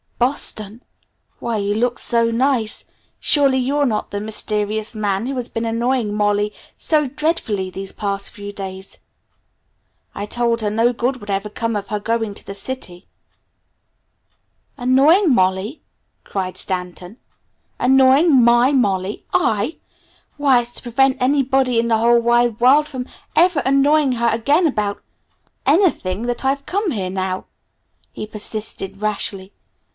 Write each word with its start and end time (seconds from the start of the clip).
"Boston? 0.17 0.83
Why 1.39 1.57
you 1.57 1.73
look 1.75 1.97
so 1.99 2.25
nice 2.25 2.85
surely 3.19 3.57
you're 3.57 3.85
not 3.85 4.09
that 4.11 4.19
mysterious 4.19 4.95
man 4.95 5.25
who 5.25 5.35
has 5.35 5.47
been 5.47 5.65
annoying 5.65 6.13
Mollie 6.15 6.53
so 6.77 7.05
dreadfully 7.07 7.69
these 7.69 7.91
past 7.91 8.31
few 8.31 8.51
days. 8.51 8.97
I 10.15 10.25
told 10.27 10.61
her 10.61 10.69
no 10.71 10.91
good 10.93 11.17
would 11.17 11.29
ever 11.31 11.49
come 11.49 11.75
of 11.75 11.87
her 11.87 11.99
going 11.99 12.33
to 12.35 12.45
the 12.45 12.55
city." 12.55 13.07
"Annoying 14.77 15.33
Molly?" 15.33 15.81
cried 16.23 16.57
Stanton. 16.57 17.17
"Annoying 17.79 18.43
my 18.43 18.71
Molly? 18.71 19.25
I? 19.33 19.77
Why, 20.37 20.61
it's 20.61 20.71
to 20.73 20.83
prevent 20.83 21.17
anybody 21.19 21.79
in 21.79 21.87
the 21.89 21.97
whole 21.97 22.19
wide 22.19 22.59
world 22.59 22.87
from 22.87 23.07
ever 23.35 23.59
annoying 23.61 24.13
her 24.13 24.29
again 24.29 24.65
about 24.67 25.01
anything, 25.65 26.23
that 26.23 26.45
I've 26.45 26.65
come 26.65 26.91
here 26.91 27.11
now!" 27.11 27.45
he 28.11 28.25
persisted 28.25 29.01
rashly. 29.01 29.53